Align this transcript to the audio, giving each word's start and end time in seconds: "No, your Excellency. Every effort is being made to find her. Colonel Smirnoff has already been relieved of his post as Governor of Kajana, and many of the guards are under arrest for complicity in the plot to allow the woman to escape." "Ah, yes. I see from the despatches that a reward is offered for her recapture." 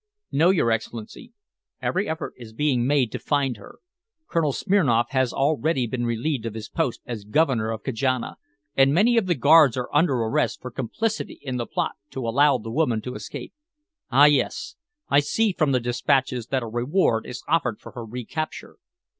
"No, 0.31 0.49
your 0.49 0.71
Excellency. 0.71 1.31
Every 1.79 2.09
effort 2.09 2.33
is 2.35 2.53
being 2.53 2.87
made 2.87 3.11
to 3.11 3.19
find 3.19 3.57
her. 3.57 3.77
Colonel 4.27 4.51
Smirnoff 4.51 5.11
has 5.11 5.31
already 5.31 5.85
been 5.85 6.07
relieved 6.07 6.47
of 6.47 6.55
his 6.55 6.69
post 6.69 7.01
as 7.05 7.23
Governor 7.23 7.69
of 7.69 7.83
Kajana, 7.83 8.37
and 8.75 8.95
many 8.95 9.15
of 9.17 9.27
the 9.27 9.35
guards 9.35 9.77
are 9.77 9.93
under 9.93 10.15
arrest 10.15 10.59
for 10.59 10.71
complicity 10.71 11.37
in 11.43 11.57
the 11.57 11.67
plot 11.67 11.91
to 12.09 12.27
allow 12.27 12.57
the 12.57 12.71
woman 12.71 12.99
to 13.03 13.13
escape." 13.13 13.53
"Ah, 14.11 14.25
yes. 14.25 14.75
I 15.07 15.19
see 15.19 15.53
from 15.53 15.71
the 15.71 15.79
despatches 15.79 16.47
that 16.47 16.63
a 16.63 16.67
reward 16.67 17.27
is 17.27 17.43
offered 17.47 17.79
for 17.79 17.91
her 17.91 18.03
recapture." 18.03 18.77